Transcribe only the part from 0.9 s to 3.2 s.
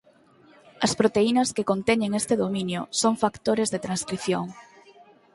proteínas que conteñen este dominio son